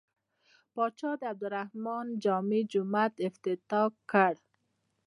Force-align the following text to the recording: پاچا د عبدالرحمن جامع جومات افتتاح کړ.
پاچا 0.73 1.11
د 1.19 1.21
عبدالرحمن 1.31 2.07
جامع 2.23 2.61
جومات 2.71 3.13
افتتاح 3.27 3.87
کړ. 4.11 4.33